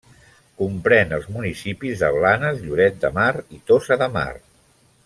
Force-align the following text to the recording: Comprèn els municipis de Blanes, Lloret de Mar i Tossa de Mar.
Comprèn 0.61 1.13
els 1.17 1.27
municipis 1.35 2.01
de 2.05 2.11
Blanes, 2.17 2.65
Lloret 2.65 2.99
de 3.05 3.13
Mar 3.21 3.31
i 3.59 3.63
Tossa 3.71 4.03
de 4.05 4.11
Mar. 4.19 4.31